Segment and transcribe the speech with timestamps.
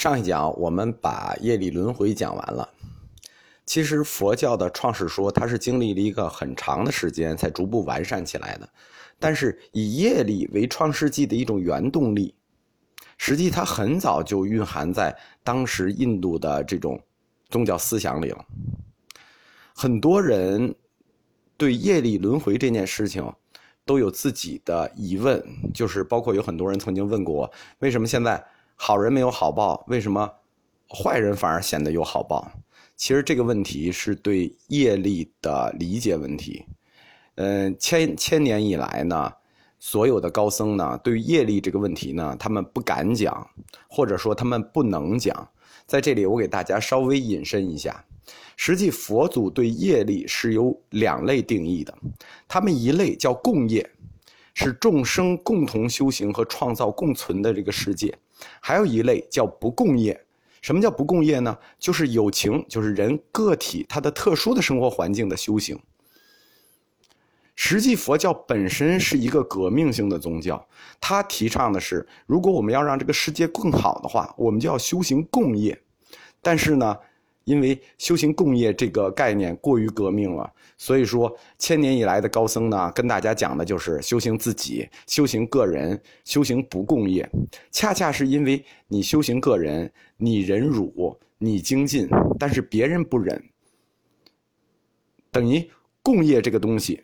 [0.00, 2.66] 上一讲我们把业力轮回讲完了。
[3.66, 8.66] 其实佛教的创始说，它是经历了一个很长的时间才逐步完善起来的。
[9.18, 12.34] 但是以业力为创世纪的一种原动力，
[13.18, 15.14] 实际它很早就蕴含在
[15.44, 16.98] 当时印度的这种
[17.50, 18.42] 宗教思想里了。
[19.74, 20.74] 很多人
[21.58, 23.30] 对业力轮回这件事情
[23.84, 25.44] 都有自己的疑问，
[25.74, 28.42] 就是包括有很多人曾经问过我，为什么现在？
[28.82, 30.26] 好人没有好报，为什么
[30.88, 32.50] 坏人反而显得有好报？
[32.96, 36.64] 其实这个问题是对业力的理解问题。
[37.34, 39.30] 嗯，千千年以来呢，
[39.78, 43.46] 所有的高僧呢，对于业力这个问题呢，他们不敢讲，
[43.86, 45.46] 或者说他们不能讲。
[45.86, 48.02] 在这里，我给大家稍微引申一下，
[48.56, 51.94] 实际佛祖对业力是有两类定义的，
[52.48, 53.90] 他们一类叫共业，
[54.54, 58.16] 是众生共同修行和创造共存的这个世界。
[58.60, 60.24] 还有一类叫不共业，
[60.60, 61.56] 什么叫不共业呢？
[61.78, 65.78] 就是友情，就是人个体他的特殊的生活环境的修行。
[67.54, 70.66] 实际佛教本身是一个革命性的宗教，
[71.00, 75.82] 它提倡的是，如果我们要让这个世界更好的话，我们就要修行共业。
[76.40, 76.96] 但是呢？
[77.50, 80.48] 因为修行共业这个概念过于革命了，
[80.78, 87.28] 所以说千年以来的高僧呢，跟大家讲的就是修行自己，修行个人，修行不共业。
[87.72, 93.42] 恰恰是因为你修行个人，你忍辱，你精进，但是别人不忍，
[95.32, 95.68] 等于
[96.04, 97.02] 共业这个东西，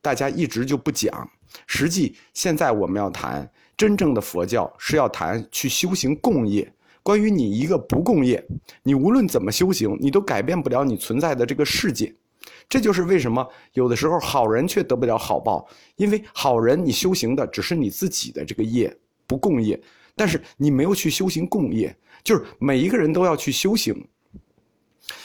[0.00, 1.30] 大家一直就不讲。
[1.66, 6.72] 实际现在我们要谈真正的佛教，是要谈去修行共业。
[7.02, 8.44] 关于你一个不共业，
[8.82, 12.14] 你无论怎么修行，你都改变不了你存在的这个世界。
[12.68, 19.80] 这就是为什么有的时候好人却得不了好报，因为好人你修行的只是你自己的这个业，不共业，
[20.14, 24.06] 但是你没有去修行共业，就是每一个人都要去修行。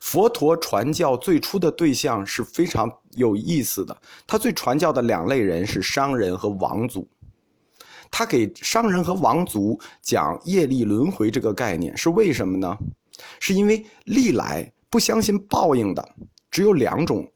[0.00, 3.96] 佛陀传教最初的对象是非常有意思的，
[4.26, 7.06] 他最传教的两类人是商人和王族。
[8.10, 12.76] 他给商人和王族讲业力轮回这个概念是为什么呢？
[13.40, 16.08] 是因为历来不相信报应的
[16.50, 17.26] 只有两种，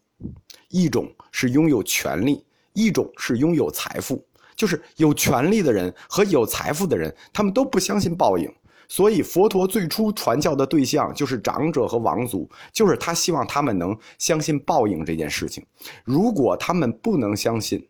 [0.69, 4.25] 一种是拥有权力，一种是拥有财富。
[4.57, 8.47] 就是有权力的人和有财富的人，他们都不相信报应。
[8.89, 15.65] 所以佛陀最初传教的对象就是长者和王族，就是他希望他们能相信报应这件事情。
[16.05, 17.83] 如果他们不能相信，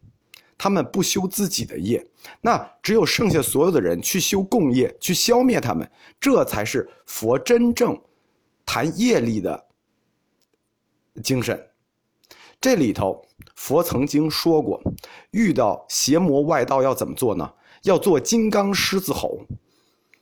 [0.63, 2.07] 他们不修自己的业，
[2.43, 5.91] 那只有剩下所有的人去修共业，去消灭他们，
[6.21, 7.99] 这才是佛真正
[8.67, 9.65] 谈业力的
[11.25, 11.59] 精神。
[12.61, 13.25] 这里头，
[13.57, 14.79] 佛曾经说过，
[15.31, 17.51] 遇到邪魔外道要怎么做呢？
[17.85, 19.39] 要做金刚狮子吼。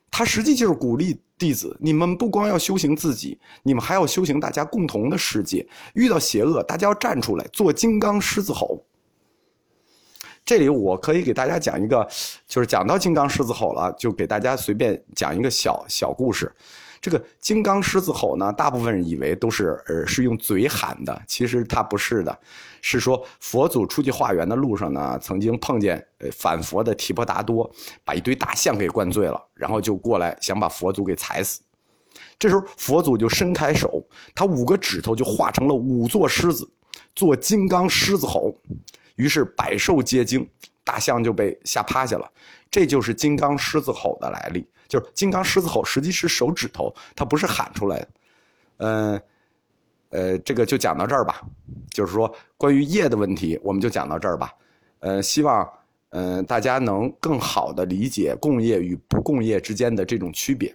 [0.08, 5.68] 他实际就是鼓励弟子：你们不光要修行自己，你们还要修行大家共同的世界。
[5.94, 8.84] 遇到邪恶，大家要站出来做金刚狮子吼。
[10.48, 12.08] 这里我可以给大家讲一个，
[12.46, 16.50] 就是讲到金刚狮子吼了，就给大家随便讲一个小小故事。
[17.02, 22.38] 这个金刚狮子吼呢，大部分人以为都是呃是用嘴喊的，其实它不是的，
[22.80, 27.70] 是说佛祖出去化缘的路上呢，曾经碰见呃反佛的提婆达多，
[28.02, 31.60] 把一堆大象给灌醉了，然后就过来想把佛祖给踩死。
[32.38, 34.02] 这时候佛祖就伸开手，
[34.34, 36.66] 他五个指头就化成了五座狮子，
[37.14, 38.56] 做金刚狮子吼。
[39.18, 40.48] 于是百兽皆惊，
[40.84, 42.32] 大象就被吓趴下了。
[42.70, 48.08] 这就是金刚狮子吼的来历，就是金刚狮子吼实际是手指头，它不是喊出来的。
[48.76, 49.22] 嗯，
[50.10, 51.42] 呃，这个就讲到这儿吧。
[51.90, 54.52] 就是说，关于业的问题，我们就讲到这儿吧。
[55.00, 55.68] 呃，希望
[56.10, 60.72] 嗯大家能更好的理解共业与不共业之间的这种区别。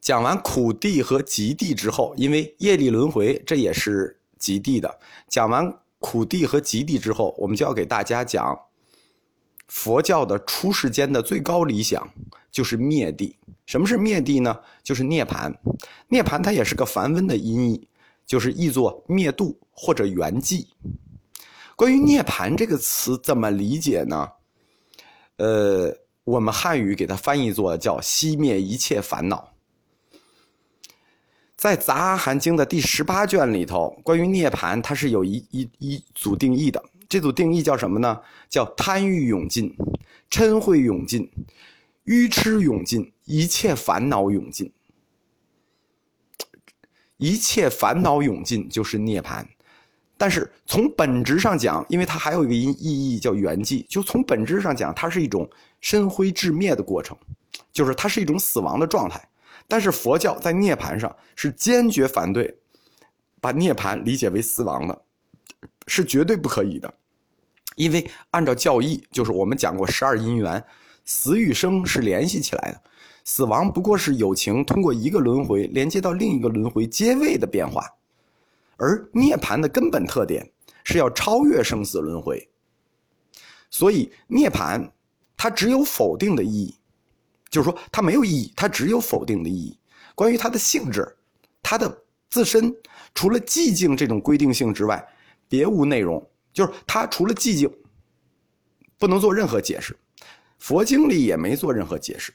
[0.00, 4.98] 讲完苦地和极地之后，因为业力轮回，这也是极地的。
[5.26, 5.74] 讲完。
[5.98, 8.58] 苦地和极地之后，我们就要给大家讲
[9.66, 12.08] 佛教的出世间的最高理想，
[12.50, 13.36] 就是灭地。
[13.66, 14.58] 什么是灭地呢？
[14.82, 15.54] 就是涅槃。
[16.08, 17.88] 涅槃它也是个梵文的音译，
[18.24, 20.66] 就是译作灭度或者圆寂。
[21.76, 24.28] 关于涅槃这个词怎么理解呢？
[25.36, 25.94] 呃，
[26.24, 29.52] 我们汉语给它翻译作叫熄灭一切烦恼。
[31.58, 36.80] 在《杂阿含经》的第十八卷里头，关于涅槃，它是有一一一组定义的。
[37.08, 38.20] 这组定义叫什么呢？
[38.48, 39.76] 叫贪欲永尽，
[40.30, 41.28] 嗔恚永尽，
[42.04, 44.72] 愚痴永尽，一切烦恼永尽。
[47.16, 49.44] 一切烦恼永尽就是涅槃。
[50.16, 55.50] 但是从本质上讲，因为它还有一个意意义叫圆寂，就从本质上讲，它是一种
[55.80, 57.18] 身灰至灭的过程。
[57.72, 59.28] 就是它是一种死亡的状态。
[59.68, 62.58] 但是佛教在涅槃上是坚决反对
[63.40, 65.02] 把涅槃理解为死亡的，
[65.86, 66.92] 是绝对不可以的。
[67.76, 70.64] 因为按照教义，就是我们讲过十二因缘，
[71.04, 72.82] 死与生是联系起来的，
[73.24, 77.84] 死亡不过是友情通过一个轮回连接到另一个轮回阶位的变化，
[78.78, 80.50] 而涅槃的根本特点
[80.82, 82.48] 是要超越生死轮回。
[83.70, 84.90] 所以涅槃
[85.36, 86.77] 它只有否定的意义。
[87.50, 89.78] 就是说，它没有意义，它只有否定的意义。
[90.14, 91.16] 关于它的性质，
[91.62, 92.74] 它的自身，
[93.14, 95.06] 除了寂静这种规定性之外，
[95.48, 96.24] 别无内容。
[96.52, 97.70] 就是它除了寂静，
[98.98, 99.96] 不能做任何解释。
[100.58, 102.32] 佛经里也没做任何解释，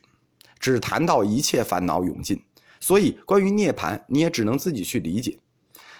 [0.60, 2.42] 只谈到一切烦恼永尽。
[2.80, 5.38] 所以，关于涅槃，你也只能自己去理解。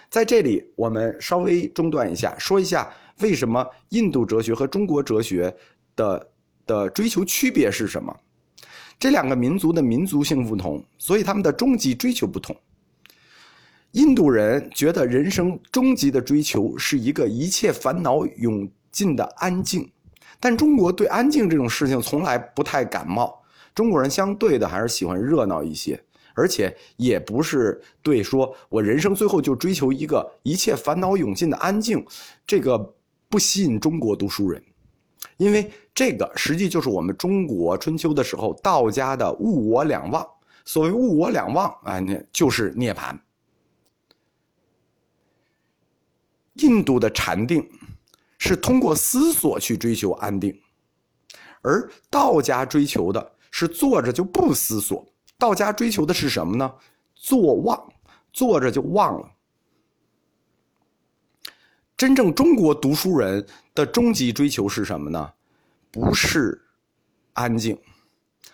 [0.08, 2.90] 在这里，我们稍微中断一下，说一下
[3.20, 5.54] 为什么印度哲学和中国哲学
[5.94, 6.30] 的
[6.66, 8.16] 的追求区别是什么。
[8.98, 12.56] 这两个民族的民族性不同，所以他们的终极追求不同。
[13.92, 19.88] 印度人觉得人生终极的追求是一个一切烦恼永尽的安静，
[20.40, 23.40] 但中国对安静这种事情从来不太感冒。
[23.74, 26.02] 中国人相对的还是喜欢热闹一些，
[26.34, 32.04] 而且也不是对说我人生最后就追求一个一切烦恼永尽的安静，
[32.46, 32.94] 这个
[33.28, 34.62] 不吸引中国读书人。
[35.36, 40.26] 因为这个实际就是我们中国春秋的时候道家的物我两忘。
[40.64, 43.18] 所谓物我两忘啊，那就是涅槃。
[46.54, 47.68] 印度的禅定
[48.38, 50.58] 是通过思索去追求安定，
[51.62, 55.04] 而道家追求的是坐着就不思索。
[55.36, 56.72] 道家追求的是什么呢？
[57.14, 57.92] 坐忘，
[58.32, 59.33] 坐着就忘了。
[61.96, 65.32] 真正中国读书人的终极追求是什么呢？
[65.92, 66.60] 不是
[67.34, 67.78] 安静，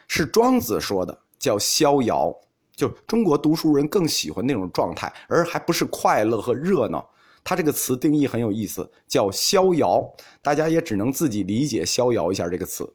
[0.07, 2.35] 是庄子说的叫逍遥。
[2.77, 7.07] 就中国读书人更喜欢那种状态，而还不是快乐和热闹。
[7.43, 10.03] 他这个词定义很有意思，叫逍遥。
[10.43, 12.91] 大家也只能自己理解逍遥一下这个词。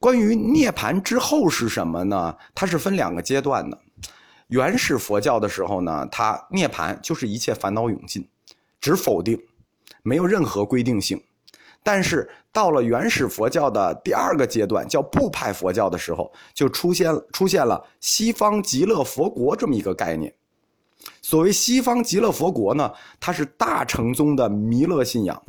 [0.00, 2.36] 关于涅槃之后是什么呢？
[2.54, 3.78] 它是分两个阶段的。
[4.48, 8.28] 原始佛教的时候呢，它涅槃就是一切烦恼永尽。
[8.80, 9.40] 只否定，
[10.02, 11.22] 没有任何规定性。
[11.82, 20.34] 但是到了原始佛教的第二个阶段，叫部派佛教的时候，就出现出现了西方极乐佛国这么一个概念。
[21.22, 25.40] 所谓西方极乐佛国呢，它是大乘宗的弥勒信仰。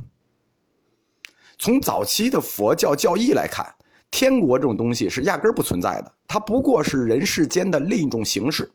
[1.58, 3.66] 从早期的佛教教义来看，
[4.10, 8.72] 天国这种东西是压根儿不存在的，它不过是人世间的另一种形式。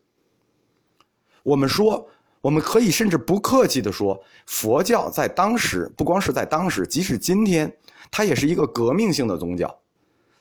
[1.43, 2.07] 我们说。
[2.45, 7.75] 我们可以甚至不客气地说，佛教在当时不光是在当时，即使今天，
[8.11, 9.75] 它也是一个革命性的宗教，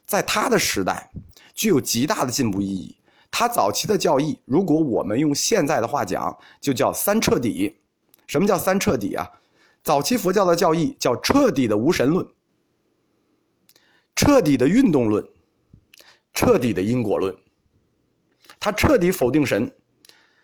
[0.06, 1.10] 在它的时代
[1.54, 2.98] 具有极大的进步意义。
[3.32, 7.78] 它早期的教义，如果我们用现在的话讲，就叫三彻底。
[8.28, 9.26] 什么叫三彻底啊？
[9.82, 12.28] 早期佛教的教义叫彻底的无神论、
[14.14, 15.26] 彻底的运动论、
[16.34, 17.34] 彻底的因果论，
[18.60, 19.72] 它彻底否定神。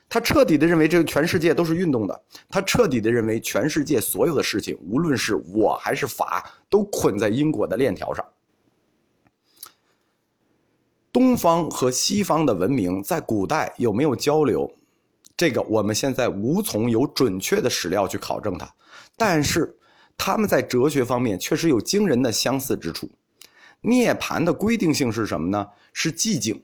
[0.09, 8.25] 他彻底的认为这个全世界都是运动的，他彻底的认为全世界所有的事情，无论是我还是法，都捆在因果的链条上。
[11.11, 14.71] 东方和西方的文明在古代有没有交流？
[15.37, 18.67] 这个我们现在无从有准确的史料去考证它，
[19.15, 19.77] 但是
[20.17, 23.09] 他们在哲学方面确实有惊人的相似之处。
[23.81, 25.67] 涅槃的规定性是什么呢？
[25.93, 26.63] 是寂静，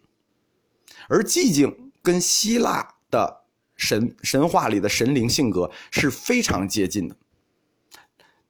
[1.07, 2.94] 而寂静跟希腊。
[3.11, 3.41] 的
[3.75, 7.15] 神神话里的神灵性格是非常接近的，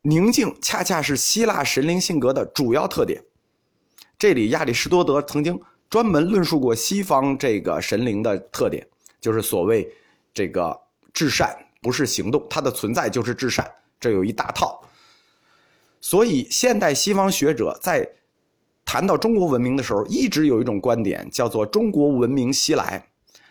[0.03, 3.24] 宁静恰恰是希腊神灵性格的主要特点。
[4.17, 5.59] 这里亚里士多德曾经
[5.89, 8.88] 专门论述过西方这个神灵的特点，
[9.19, 9.91] 就是所谓
[10.33, 10.79] 这个
[11.12, 13.69] 至善不是行动，它的存在就是至善，
[14.00, 14.81] 这有一大套。
[16.00, 18.07] 所以现代西方学者在
[18.85, 23.07] 谈到中国文明的时候，一直有一种观点，叫做中国文明西来。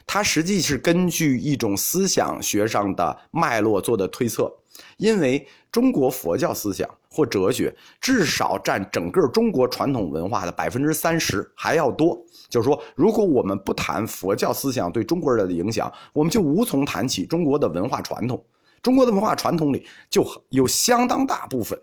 [0.07, 4.53] 它实际是根据一种思想学上的脉络做的推测，
[4.99, 12.17] 因为中国佛教思想或哲学至少占整个中国传统文化的百分之三十还要多。
[12.49, 18.45] 就是说，如果我们不谈佛教思想对中国人的影响，我们就无从谈起中国的文化传统。
[18.83, 21.81] 中国的文化传统里就有相当大部分，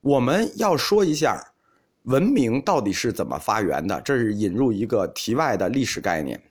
[0.00, 1.52] 我们要说一下。
[2.08, 4.00] 文明到底是怎么发源的？
[4.00, 6.42] 这是引入一个题外的历史概念。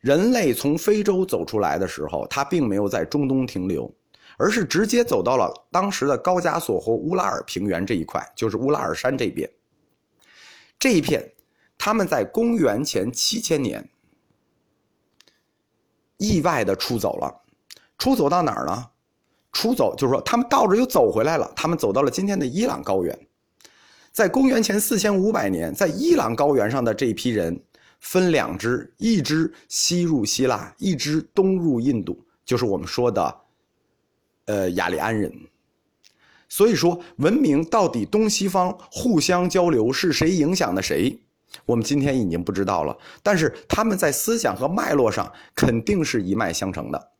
[0.00, 3.92] 人类从非洲走出来的时候，他并没有在中东停留，
[4.38, 9.50] 而是直接走到了当时的高加索和乌拉尔平原这一块，就是乌拉尔山这边。
[10.78, 11.32] 这一片，
[11.76, 13.88] 他们在公元前七千年
[16.16, 17.42] 意外的出走了，
[17.98, 18.90] 出走到哪儿呢？
[19.50, 23.18] 出走就是说，他们倒着又走回来了，他们走到了今天的伊朗高原。
[24.16, 27.54] 在公元前四千五百年，在伊朗高原上的这一批人
[28.00, 33.36] 分两支，一支西入希腊，一支东入印度，就是我们说的，
[34.46, 35.30] 呃，雅利安人。
[36.48, 41.20] 所以说，文明到底东西方互相交流是谁影响的谁，
[41.66, 42.96] 我们今天已经不知道了。
[43.22, 47.12] 但是他们在思想和脉络上肯定是一脉相承的。